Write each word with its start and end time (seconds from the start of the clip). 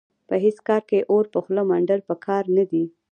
په 0.27 0.35
هېڅ 0.43 0.57
کار 0.67 0.81
کې 0.89 0.99
اور 1.11 1.25
په 1.33 1.39
خوله 1.43 1.63
منډل 1.69 2.01
په 2.07 2.15
کار 2.25 2.43
نه 2.57 2.63
دي. 2.71 2.83